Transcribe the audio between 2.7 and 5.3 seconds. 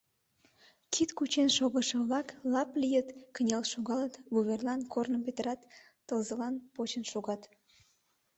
лийыт, кынел шогалыт, вуверлан корным